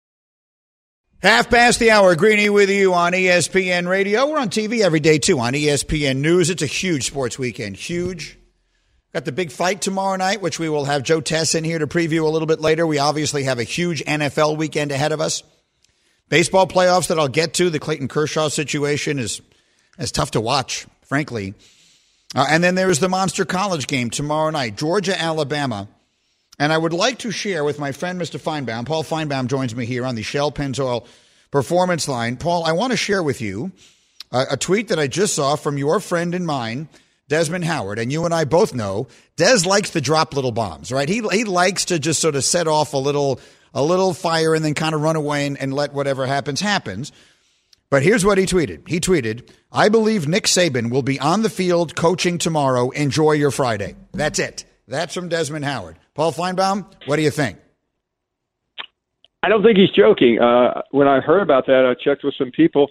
[1.20, 4.28] Half past the hour, Greeny with you on ESPN Radio.
[4.28, 6.50] We're on TV every day too on ESPN News.
[6.50, 7.76] It's a huge sports weekend.
[7.76, 8.38] Huge.
[9.12, 11.86] Got the big fight tomorrow night, which we will have Joe Tess in here to
[11.86, 12.86] preview a little bit later.
[12.86, 15.42] We obviously have a huge NFL weekend ahead of us.
[16.28, 17.68] Baseball playoffs that I'll get to.
[17.68, 19.40] The Clayton Kershaw situation is
[19.98, 21.54] is tough to watch, frankly.
[22.34, 25.88] Uh, and then there's the Monster College game tomorrow night, Georgia, Alabama.
[26.58, 28.40] And I would like to share with my friend, Mr.
[28.40, 28.86] Finebaum.
[28.86, 31.06] Paul Finebaum joins me here on the Shell Pennzoil
[31.50, 32.36] Performance Line.
[32.36, 33.72] Paul, I want to share with you
[34.30, 36.88] a, a tweet that I just saw from your friend and mine,
[37.28, 37.98] Desmond Howard.
[37.98, 41.08] And you and I both know Des likes to drop little bombs, right?
[41.08, 43.40] He, he likes to just sort of set off a little,
[43.74, 47.12] a little fire and then kind of run away and, and let whatever happens happens.
[47.92, 48.88] But here's what he tweeted.
[48.88, 52.88] He tweeted, I believe Nick Saban will be on the field coaching tomorrow.
[52.88, 53.96] Enjoy your Friday.
[54.12, 54.64] That's it.
[54.88, 55.98] That's from Desmond Howard.
[56.14, 57.58] Paul Finebaum, what do you think?
[59.42, 60.38] I don't think he's joking.
[60.40, 62.88] Uh, when I heard about that, I checked with some people.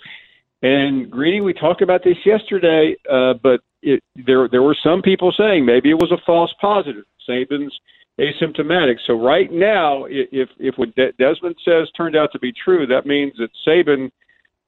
[0.62, 5.34] And Greeny, we talked about this yesterday, uh, but it, there there were some people
[5.36, 7.06] saying maybe it was a false positive.
[7.28, 7.76] Saban's
[8.20, 8.98] asymptomatic.
[9.08, 13.34] So right now, if if what Desmond says turned out to be true, that means
[13.40, 14.12] that Saban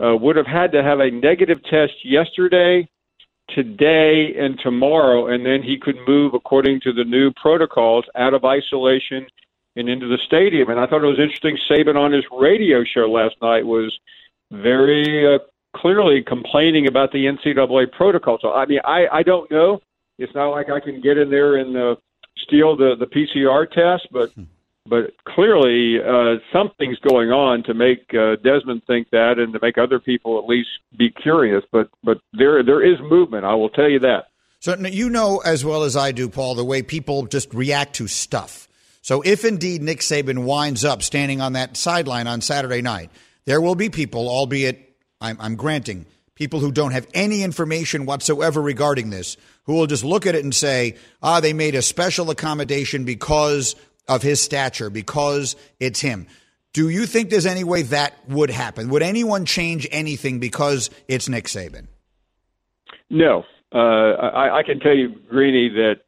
[0.04, 2.88] uh, would have had to have a negative test yesterday,
[3.50, 8.44] today, and tomorrow, and then he could move according to the new protocols out of
[8.44, 9.26] isolation
[9.76, 10.70] and into the stadium.
[10.70, 11.58] And I thought it was interesting.
[11.70, 13.98] Saban on his radio show last night was
[14.52, 15.40] very uh,
[15.76, 18.38] clearly complaining about the NCAA protocol.
[18.42, 19.82] So I mean, I I don't know.
[20.20, 21.96] It's not like I can get in there and uh,
[22.38, 24.32] steal the the PCR test, but
[24.86, 29.78] but clearly uh, something's going on to make uh, Desmond think that, and to make
[29.78, 31.64] other people at least be curious.
[31.72, 33.46] But but there there is movement.
[33.46, 34.26] I will tell you that.
[34.60, 38.08] So you know as well as I do, Paul, the way people just react to
[38.08, 38.68] stuff.
[39.02, 43.12] So if indeed Nick Saban winds up standing on that sideline on Saturday night,
[43.46, 48.62] there will be people, albeit I'm, I'm granting people who don't have any information whatsoever
[48.62, 52.30] regarding this, who will just look at it and say, ah, they made a special
[52.30, 53.76] accommodation because
[54.08, 56.28] of his stature because it's him.
[56.74, 58.90] Do you think there's any way that would happen?
[58.90, 61.88] Would anyone change anything because it's Nick Saban?
[63.10, 63.44] No.
[63.72, 66.02] Uh, I, I, can tell you, Greeny, that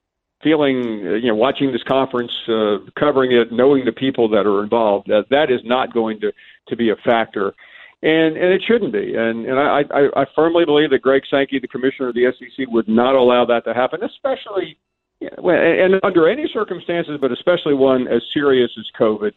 [0.44, 4.64] feeling, uh, you know, watching this conference, uh, covering it, knowing the people that are
[4.64, 6.32] involved, that that is not going to,
[6.68, 7.54] to be a factor.
[8.02, 9.16] And, and it shouldn't be.
[9.16, 12.68] And, and I, I, I firmly believe that Greg Sankey, the commissioner of the SEC,
[12.70, 14.78] would not allow that to happen, especially
[15.20, 19.32] yeah, well, and under any circumstances, but especially one as serious as COVID.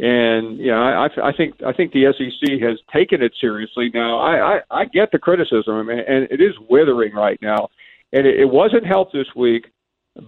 [0.00, 3.90] And yeah, I, I think I think the SEC has taken it seriously.
[3.92, 7.68] Now, I, I, I get the criticism, and, and it is withering right now.
[8.12, 9.66] And it, it wasn't helped this week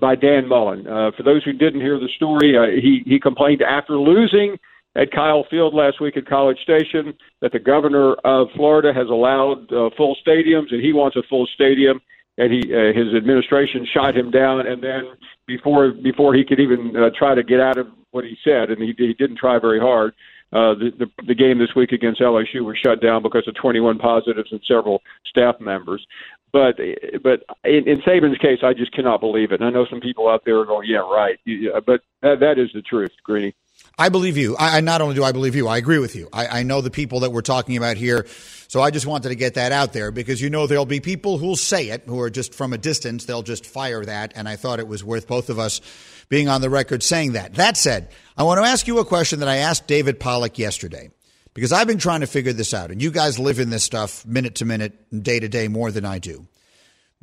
[0.00, 0.86] by Dan Mullen.
[0.86, 4.56] Uh, for those who didn't hear the story, uh, he he complained after losing
[4.96, 9.72] at Kyle Field last week at College Station that the governor of Florida has allowed
[9.72, 12.00] uh, full stadiums, and he wants a full stadium
[12.40, 14.66] and he uh, his administration shot him down.
[14.66, 15.02] And then
[15.46, 18.82] before before he could even uh, try to get out of what he said, and
[18.82, 20.14] he, he didn't try very hard.
[20.52, 23.98] Uh, the, the the game this week against LSU was shut down because of 21
[23.98, 26.04] positives and several staff members.
[26.52, 26.76] But
[27.22, 29.60] but in, in Saban's case, I just cannot believe it.
[29.60, 32.58] And I know some people out there are going, "Yeah, right," yeah, but that, that
[32.58, 33.54] is the truth, Greeny.
[33.98, 34.56] I believe you.
[34.56, 36.28] I, I, not only do I believe you, I agree with you.
[36.32, 38.26] I, I know the people that we're talking about here.
[38.68, 41.38] So I just wanted to get that out there because you know there'll be people
[41.38, 43.24] who'll say it who are just from a distance.
[43.24, 44.32] They'll just fire that.
[44.36, 45.80] And I thought it was worth both of us
[46.28, 47.54] being on the record saying that.
[47.54, 51.10] That said, I want to ask you a question that I asked David Pollack yesterday
[51.52, 52.90] because I've been trying to figure this out.
[52.90, 56.04] And you guys live in this stuff minute to minute, day to day more than
[56.04, 56.46] I do.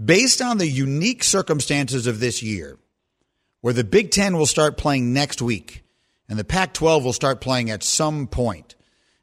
[0.03, 2.77] Based on the unique circumstances of this year,
[3.61, 5.83] where the Big Ten will start playing next week
[6.29, 8.75] and the Pac 12 will start playing at some point,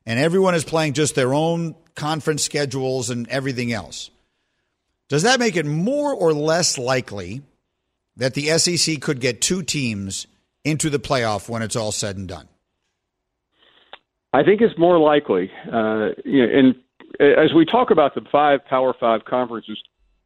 [0.06, 4.10] and everyone is playing just their own conference schedules and everything else.
[5.08, 7.42] Does that make it more or less likely
[8.16, 10.26] that the SEC could get two teams
[10.64, 12.48] into the playoff when it's all said and done?
[14.32, 15.50] I think it's more likely.
[15.72, 16.74] Uh, you know, and
[17.20, 19.80] as we talk about the five Power Five conferences,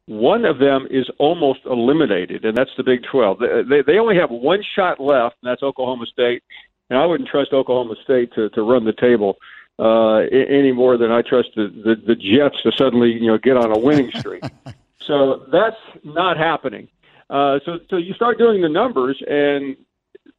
[0.05, 3.37] one of them is almost eliminated, and that's the Big 12.
[3.69, 6.41] They, they only have one shot left, and that's Oklahoma State.
[6.89, 9.37] And I wouldn't trust Oklahoma State to, to run the table
[9.79, 13.57] uh, any more than I trust the, the, the Jets to suddenly you know get
[13.57, 14.43] on a winning streak.
[15.01, 16.87] so that's not happening.
[17.29, 19.77] Uh, so so you start doing the numbers, and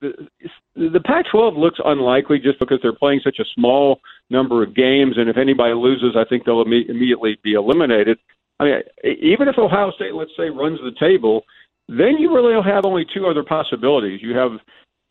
[0.01, 0.29] the,
[0.75, 5.29] the Pac-12 looks unlikely just because they're playing such a small number of games, and
[5.29, 8.19] if anybody loses, I think they'll imme- immediately be eliminated.
[8.59, 11.45] I mean, even if Ohio State, let's say, runs the table,
[11.89, 14.21] then you really have only two other possibilities.
[14.23, 14.53] You have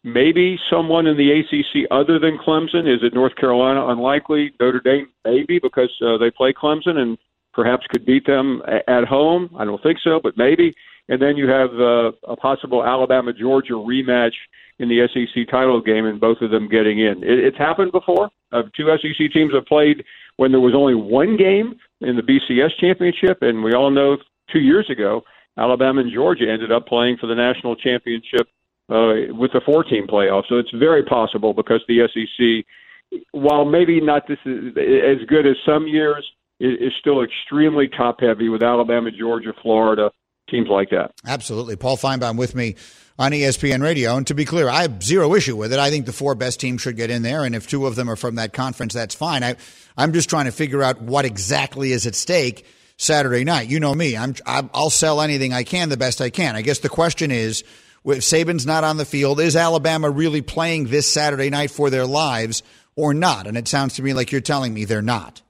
[0.04, 2.88] maybe someone in the ACC other than Clemson.
[2.88, 3.88] Is it North Carolina?
[3.88, 4.52] Unlikely.
[4.60, 7.18] Notre Dame, maybe because uh, they play Clemson and
[7.54, 9.50] perhaps could beat them at home.
[9.58, 10.74] I don't think so, but maybe.
[11.10, 14.36] And then you have uh, a possible Alabama Georgia rematch
[14.78, 17.24] in the SEC title game, and both of them getting in.
[17.24, 18.30] It, it's happened before.
[18.52, 20.04] Uh, two SEC teams have played
[20.38, 24.18] when there was only one game in the BCS championship, and we all know
[24.52, 25.22] two years ago,
[25.58, 28.48] Alabama and Georgia ended up playing for the national championship
[28.90, 30.44] uh, with the four-team playoff.
[30.50, 35.56] So it's very possible because the SEC, while maybe not this is as good as
[35.66, 40.12] some years, is still extremely top-heavy with Alabama, Georgia, Florida,
[40.50, 41.12] teams like that.
[41.26, 41.76] Absolutely.
[41.76, 42.76] Paul Finebaum with me
[43.18, 44.16] on ESPN Radio.
[44.16, 45.80] And to be clear, I have zero issue with it.
[45.80, 47.44] I think the four best teams should get in there.
[47.44, 49.44] And if two of them are from that conference, that's fine.
[49.44, 49.56] I,
[49.98, 52.66] I'm just trying to figure out what exactly is at stake
[52.98, 53.70] Saturday night.
[53.70, 54.18] You know me.
[54.18, 56.56] I'm, I'll sell anything I can the best I can.
[56.56, 57.64] I guess the question is,
[58.06, 62.06] if Saban's not on the field, is Alabama really playing this Saturday night for their
[62.06, 62.64] lives
[62.96, 63.48] or not?
[63.48, 65.42] And it sounds to me like you're telling me they're not.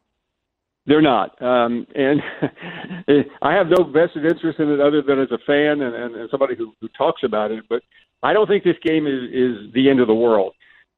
[0.85, 2.19] They're not, um, and
[3.43, 6.29] I have no vested interest in it other than as a fan and, and, and
[6.31, 7.63] somebody who, who talks about it.
[7.69, 7.83] But
[8.23, 10.55] I don't think this game is, is the end of the world.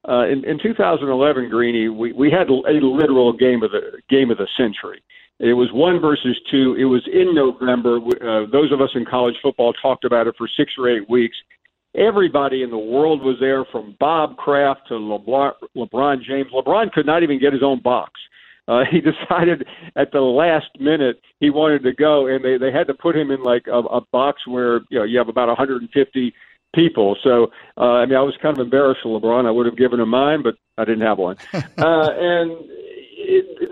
[0.07, 4.37] Uh, in, in 2011, Greeny, we, we had a literal game of the game of
[4.37, 5.03] the century.
[5.41, 6.75] It was one versus two.
[6.77, 7.97] It was in November.
[7.97, 11.35] Uh, those of us in college football talked about it for six or eight weeks.
[11.95, 16.51] Everybody in the world was there, from Bob Kraft to LeBron, LeBron James.
[16.53, 18.11] LeBron could not even get his own box.
[18.67, 22.85] Uh, he decided at the last minute he wanted to go, and they they had
[22.87, 26.33] to put him in like a, a box where you know you have about 150
[26.75, 27.17] people.
[27.23, 29.47] So uh, I mean, I was kind of embarrassed for LeBron.
[29.47, 31.37] I would have given him mine, but I didn't have one.
[31.53, 31.61] uh,
[32.15, 32.51] and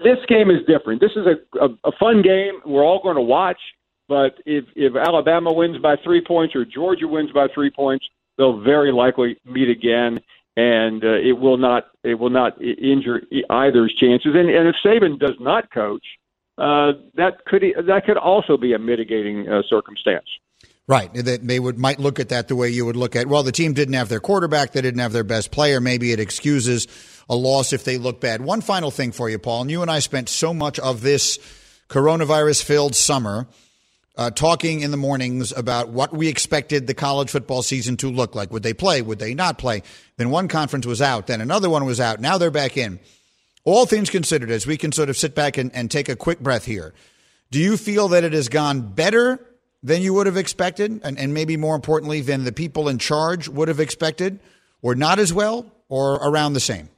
[0.04, 1.02] this game is different.
[1.02, 2.62] This is a, a, a fun game.
[2.66, 3.60] We're all going to watch.
[4.08, 8.06] But if if Alabama wins by three points or Georgia wins by three points,
[8.38, 10.20] they'll very likely meet again,
[10.58, 14.32] and uh, it will not it will not injure either's chances.
[14.34, 16.06] And, and if Saban does not coach,
[16.58, 20.26] uh, that could that could also be a mitigating uh, circumstance.
[20.88, 21.14] Right.
[21.14, 23.28] That they would might look at that the way you would look at.
[23.28, 24.72] Well, the team didn't have their quarterback.
[24.72, 25.80] They didn't have their best player.
[25.80, 26.88] Maybe it excuses
[27.30, 28.42] a loss if they look bad.
[28.42, 29.62] One final thing for you, Paul.
[29.62, 31.38] And you and I spent so much of this
[31.88, 33.48] coronavirus filled summer
[34.18, 38.36] uh, talking in the mornings about what we expected the college football season to look
[38.36, 38.52] like.
[38.52, 39.02] Would they play?
[39.02, 39.84] Would they not play?
[40.18, 41.28] Then one conference was out.
[41.28, 42.20] Then another one was out.
[42.20, 43.00] Now they're back in.
[43.64, 46.40] All things considered, as we can sort of sit back and, and take a quick
[46.40, 46.94] breath here,
[47.52, 49.40] do you feel that it has gone better
[49.84, 53.48] than you would have expected, and, and maybe more importantly, than the people in charge
[53.48, 54.40] would have expected,
[54.82, 56.90] or not as well, or around the same?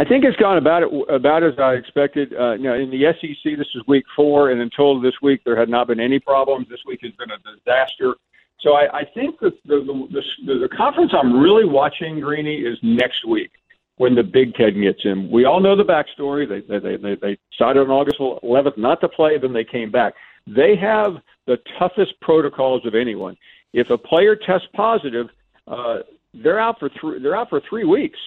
[0.00, 2.32] I think it's gone about it, about as I expected.
[2.32, 5.58] Uh, you know, in the SEC, this is week four, and until this week, there
[5.58, 6.68] had not been any problems.
[6.70, 8.14] This week has been a disaster.
[8.60, 12.78] So I, I think that the, the, the, the conference I'm really watching, Greeny, is
[12.82, 13.50] next week
[13.96, 15.30] when the Big Ten gets in.
[15.30, 16.48] We all know the backstory.
[16.48, 20.14] They they they, they decided on August 11th not to play, then they came back.
[20.46, 23.36] They have the toughest protocols of anyone.
[23.74, 25.26] If a player tests positive,
[25.66, 25.98] uh,
[26.32, 27.22] they're out for three.
[27.22, 28.18] they're out for three weeks,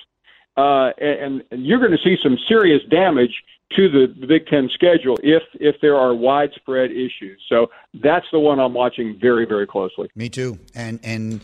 [0.57, 3.43] uh, and, and you're going to see some serious damage
[3.75, 7.41] to the, the Big Ten schedule if if there are widespread issues.
[7.49, 10.09] So that's the one I'm watching very very closely.
[10.15, 11.41] Me too, and and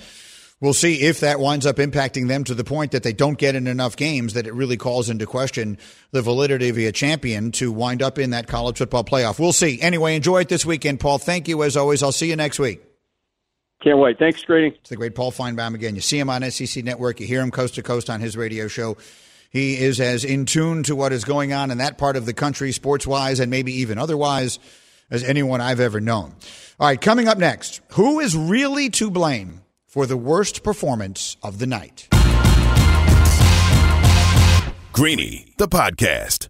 [0.61, 3.55] We'll see if that winds up impacting them to the point that they don't get
[3.55, 5.77] in enough games that it really calls into question
[6.11, 9.39] the validity of a champion to wind up in that college football playoff.
[9.39, 9.79] We'll see.
[9.81, 11.17] Anyway, enjoy it this weekend, Paul.
[11.17, 12.03] Thank you as always.
[12.03, 12.88] I'll see you next week.
[13.81, 14.19] Can't wait.
[14.19, 14.75] Thanks, Grady.
[14.75, 15.95] It's the great Paul Finebaum again.
[15.95, 17.19] You see him on SEC Network.
[17.19, 18.97] You hear him coast to coast on his radio show.
[19.49, 22.33] He is as in tune to what is going on in that part of the
[22.33, 24.59] country, sports wise and maybe even otherwise,
[25.09, 26.35] as anyone I've ever known.
[26.79, 31.57] All right, coming up next, who is really to blame for the worst performance of
[31.57, 32.07] the night.
[34.91, 36.49] Greeny, the podcast.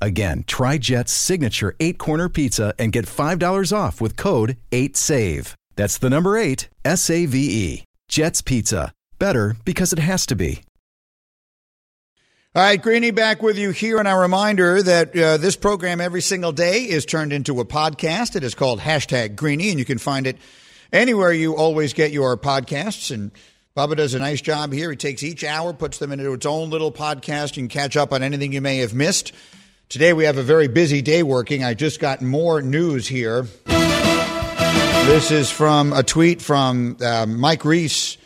[0.00, 5.54] Again, try Jet's signature eight corner pizza and get $5 off with code 8SAVE.
[5.76, 7.84] That's the number eight, S A V E.
[8.08, 8.92] Jet's Pizza.
[9.18, 10.62] Better because it has to be.
[12.54, 13.98] All right, Greeny back with you here.
[13.98, 18.34] And a reminder that uh, this program every single day is turned into a podcast.
[18.34, 20.38] It is called hashtag Greeny, and you can find it
[20.90, 23.10] anywhere you always get your podcasts.
[23.10, 23.30] And
[23.76, 24.90] Bubba does a nice job here.
[24.90, 27.56] He takes each hour, puts them into its own little podcast.
[27.56, 29.32] You can catch up on anything you may have missed.
[29.88, 31.64] Today we have a very busy day working.
[31.64, 33.46] I just got more news here.
[33.64, 38.18] This is from a tweet from uh, Mike Reiss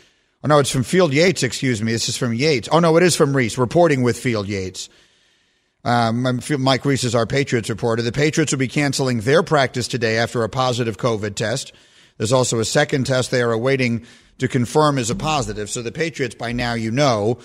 [0.43, 1.91] Oh, no, it's from Field Yates, excuse me.
[1.91, 2.67] This is from Yates.
[2.71, 4.89] Oh, no, it is from Reiss, reporting with Field Yates.
[5.83, 8.01] Um, Mike Reiss is our Patriots reporter.
[8.01, 11.73] The Patriots will be canceling their practice today after a positive COVID test.
[12.17, 14.05] There's also a second test they are awaiting
[14.39, 15.69] to confirm is a positive.
[15.69, 17.37] So the Patriots, by now, you know,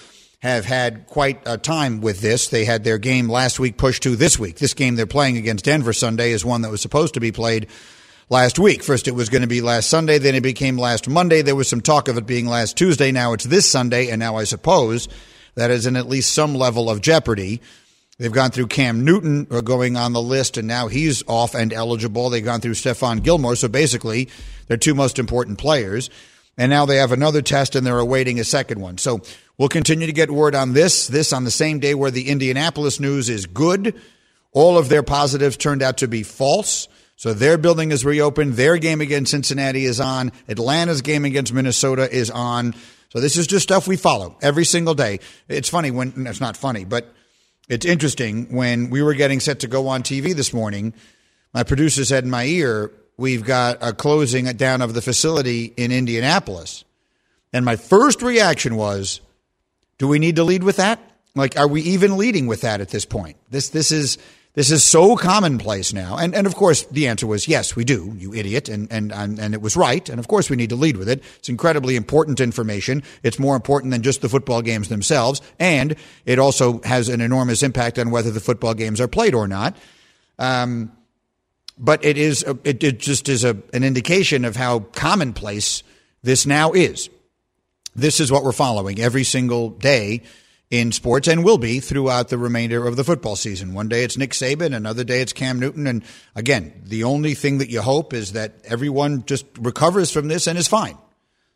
[0.50, 2.48] have had quite a time with this.
[2.48, 4.56] They had their game last week pushed to this week.
[4.56, 7.68] This game they're playing against Denver Sunday is one that was supposed to be played
[8.28, 8.82] last week.
[8.82, 11.42] First, it was going to be last Sunday, then it became last Monday.
[11.42, 13.12] There was some talk of it being last Tuesday.
[13.12, 15.08] Now it's this Sunday, and now I suppose
[15.54, 17.60] that is in at least some level of jeopardy.
[18.18, 21.72] They've gone through Cam Newton uh, going on the list, and now he's off and
[21.72, 22.30] eligible.
[22.30, 24.28] They've gone through Stephon Gilmore, so basically,
[24.68, 26.08] they're two most important players.
[26.58, 28.96] And now they have another test, and they're awaiting a second one.
[28.96, 29.20] So
[29.58, 31.06] we'll continue to get word on this.
[31.06, 33.94] This on the same day where the Indianapolis news is good.
[34.52, 36.88] All of their positives turned out to be false.
[37.16, 38.54] So their building is reopened.
[38.54, 40.32] Their game against Cincinnati is on.
[40.48, 42.74] Atlanta's game against Minnesota is on.
[43.10, 45.20] So this is just stuff we follow every single day.
[45.48, 47.12] It's funny when it's not funny, but
[47.68, 50.92] it's interesting when we were getting set to go on TV this morning.
[51.54, 55.92] My producer said in my ear, "We've got a closing down of the facility in
[55.92, 56.84] Indianapolis,"
[57.52, 59.20] and my first reaction was,
[59.98, 60.98] "Do we need to lead with that?
[61.34, 63.36] Like, are we even leading with that at this point?
[63.50, 64.18] This this is."
[64.56, 66.16] This is so commonplace now.
[66.16, 68.70] And, and of course, the answer was yes, we do, you idiot.
[68.70, 70.08] And, and, and, it was right.
[70.08, 71.22] And of course, we need to lead with it.
[71.36, 73.02] It's incredibly important information.
[73.22, 75.42] It's more important than just the football games themselves.
[75.58, 79.46] And it also has an enormous impact on whether the football games are played or
[79.46, 79.76] not.
[80.38, 80.90] Um,
[81.76, 85.82] but it is, it, it just is a, an indication of how commonplace
[86.22, 87.10] this now is.
[87.96, 90.22] This is what we're following every single day
[90.70, 93.72] in sports and will be throughout the remainder of the football season.
[93.72, 95.86] One day it's Nick Saban, another day it's Cam Newton.
[95.86, 96.04] And
[96.34, 100.58] again, the only thing that you hope is that everyone just recovers from this and
[100.58, 100.98] is fine.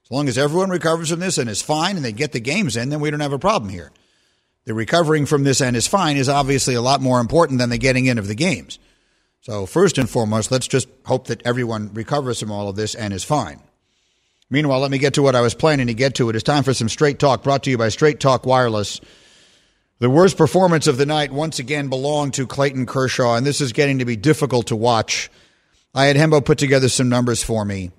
[0.02, 2.74] As long as everyone recovers from this and is fine and they get the games
[2.74, 3.92] in, then we don't have a problem here.
[4.64, 7.76] The recovering from this and is fine is obviously a lot more important than the
[7.76, 8.78] getting in of the games.
[9.42, 13.12] So, first and foremost, let's just hope that everyone recovers from all of this and
[13.12, 13.60] is fine.
[14.50, 16.28] Meanwhile, let me get to what I was planning to get to.
[16.28, 19.00] It is time for some Straight Talk brought to you by Straight Talk Wireless.
[20.00, 23.72] The worst performance of the night once again belonged to Clayton Kershaw, and this is
[23.72, 25.30] getting to be difficult to watch.
[25.94, 27.92] I had Hembo put together some numbers for me.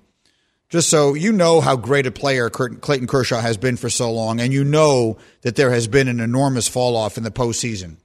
[0.68, 4.40] Just so you know how great a player Clayton Kershaw has been for so long,
[4.40, 7.96] and you know that there has been an enormous fall off in the postseason.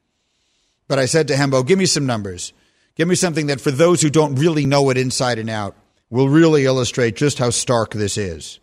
[0.88, 2.54] But I said to Hembo, give me some numbers.
[2.96, 5.76] Give me something that for those who don't really know it inside and out,
[6.10, 8.60] will really illustrate just how stark this is.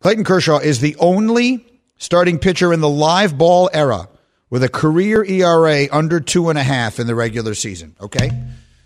[0.00, 1.66] Clayton Kershaw is the only
[1.98, 4.08] starting pitcher in the live ball era
[4.50, 7.96] with a career ERA under two and a half in the regular season.
[8.00, 8.30] Okay.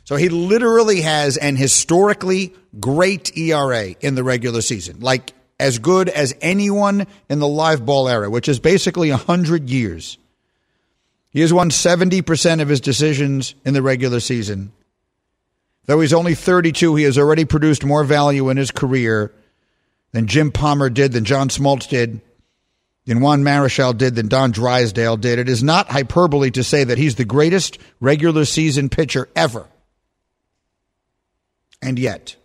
[0.04, 6.08] So he literally has an historically great ERA in the regular season, like as good
[6.08, 10.18] as anyone in the live ball era, which is basically 100 years.
[11.30, 14.72] He has won 70% of his decisions in the regular season.
[15.90, 19.34] Though he's only 32, he has already produced more value in his career
[20.12, 22.20] than Jim Palmer did, than John Smoltz did,
[23.06, 25.40] than Juan Marichal did, than Don Drysdale did.
[25.40, 29.66] It is not hyperbole to say that he's the greatest regular season pitcher ever.
[31.82, 32.36] And yet,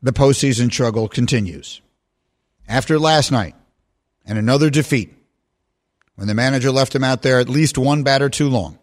[0.00, 1.80] the postseason struggle continues.
[2.68, 3.56] After last night
[4.24, 5.12] and another defeat,
[6.14, 8.78] when the manager left him out there at least one batter too long,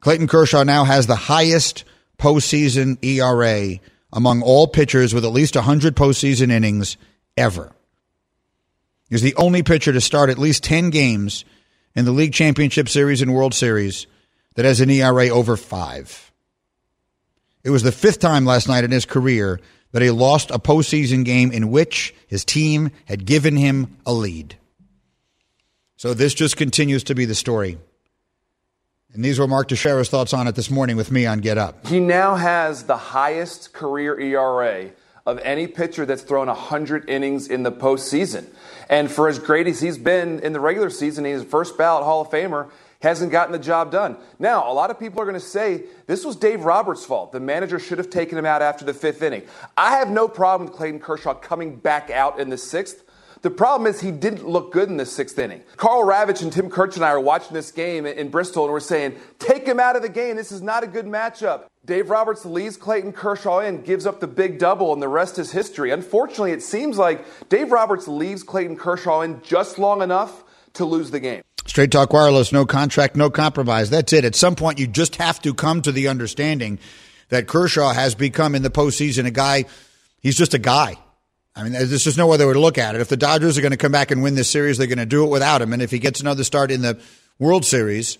[0.00, 1.84] Clayton Kershaw now has the highest
[2.20, 3.80] postseason ERA
[4.12, 6.96] among all pitchers with at least 100 postseason innings
[7.36, 7.72] ever.
[9.08, 11.44] He's the only pitcher to start at least 10 games
[11.96, 14.06] in the League Championship Series and World Series
[14.54, 16.30] that has an ERA over five.
[17.64, 19.60] It was the fifth time last night in his career
[19.92, 24.56] that he lost a postseason game in which his team had given him a lead.
[25.96, 27.78] So this just continues to be the story.
[29.12, 31.84] And these were Mark Teixeira's thoughts on it this morning with me on Get Up.
[31.86, 34.90] He now has the highest career ERA
[35.26, 38.46] of any pitcher that's thrown 100 innings in the postseason.
[38.88, 42.20] And for as great as he's been in the regular season, he's first ballot Hall
[42.20, 42.70] of Famer
[43.02, 44.16] hasn't gotten the job done.
[44.38, 47.32] Now, a lot of people are going to say this was Dave Roberts' fault.
[47.32, 49.42] The manager should have taken him out after the fifth inning.
[49.76, 53.02] I have no problem with Clayton Kershaw coming back out in the sixth.
[53.42, 55.62] The problem is he didn't look good in the sixth inning.
[55.76, 58.80] Karl Ravech and Tim Kurkjian and I are watching this game in Bristol and we're
[58.80, 60.36] saying, take him out of the game.
[60.36, 61.64] This is not a good matchup.
[61.86, 65.50] Dave Roberts leaves Clayton Kershaw in, gives up the big double, and the rest is
[65.50, 65.90] history.
[65.90, 71.10] Unfortunately, it seems like Dave Roberts leaves Clayton Kershaw in just long enough to lose
[71.10, 71.42] the game.
[71.66, 73.88] Straight Talk Wireless, no contract, no compromise.
[73.88, 74.24] That's it.
[74.24, 76.78] At some point, you just have to come to the understanding
[77.30, 79.64] that Kershaw has become in the postseason a guy,
[80.20, 80.98] he's just a guy.
[81.56, 83.00] I mean, there's just no other way to look at it.
[83.00, 85.06] If the Dodgers are going to come back and win this series, they're going to
[85.06, 85.72] do it without him.
[85.72, 87.00] And if he gets another start in the
[87.38, 88.18] World Series,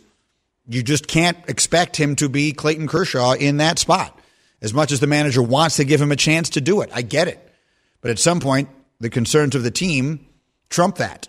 [0.69, 4.19] you just can't expect him to be Clayton Kershaw in that spot.
[4.63, 7.03] As much as the manager wants to give him a chance to do it, I
[7.03, 7.55] get it.
[8.01, 8.69] But at some point,
[8.99, 10.27] the concerns of the team
[10.69, 11.29] trump that.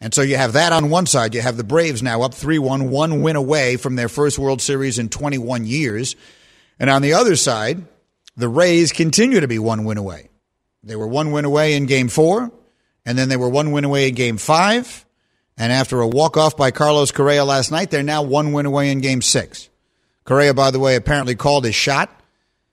[0.00, 1.34] And so you have that on one side.
[1.34, 4.62] You have the Braves now up 3 1, one win away from their first World
[4.62, 6.16] Series in 21 years.
[6.78, 7.84] And on the other side,
[8.36, 10.29] the Rays continue to be one win away.
[10.82, 12.50] They were one win away in game four,
[13.04, 15.04] and then they were one win away in game five.
[15.56, 18.90] And after a walk off by Carlos Correa last night, they're now one win away
[18.90, 19.68] in game six.
[20.24, 22.08] Correa, by the way, apparently called his shot,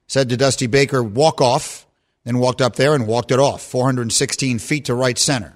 [0.08, 1.86] said to Dusty Baker, walk off,
[2.24, 5.54] then walked up there and walked it off, 416 feet to right center.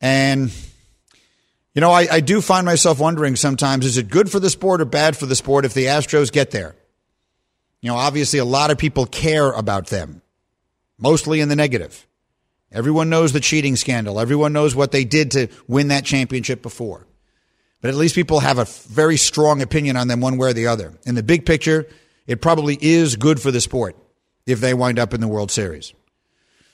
[0.00, 0.50] And,
[1.74, 4.80] you know, I, I do find myself wondering sometimes is it good for the sport
[4.80, 6.74] or bad for the sport if the Astros get there?
[7.80, 10.20] You know, obviously, a lot of people care about them,
[11.00, 12.06] mostly in the negative.
[12.72, 14.20] Everyone knows the cheating scandal.
[14.20, 17.06] Everyone knows what they did to win that championship before.
[17.80, 20.66] But at least people have a very strong opinion on them one way or the
[20.66, 20.92] other.
[21.04, 21.88] In the big picture,
[22.26, 23.96] it probably is good for the sport
[24.46, 25.92] if they wind up in the World Series.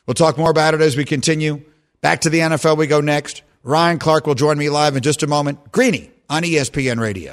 [0.07, 1.62] We'll talk more about it as we continue.
[2.01, 3.43] Back to the NFL we go next.
[3.62, 5.72] Ryan Clark will join me live in just a moment.
[5.72, 7.33] Greeny on ESPN Radio.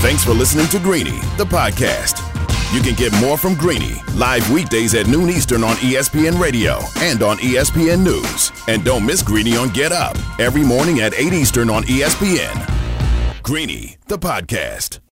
[0.00, 2.31] Thanks for listening to Greeny, the podcast.
[2.72, 7.22] You can get more from Greeny live weekdays at noon Eastern on ESPN Radio and
[7.22, 8.50] on ESPN News.
[8.66, 13.42] And don't miss Greeny on Get Up every morning at 8 Eastern on ESPN.
[13.42, 15.00] Greeny, the podcast.